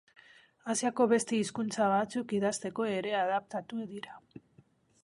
Asiako 0.73 1.05
beste 1.11 1.35
hizkuntza 1.41 1.91
batzuk 1.93 2.35
idazteko 2.39 2.89
ere 2.95 3.13
adaptatu 3.21 3.85
dira. 3.93 4.21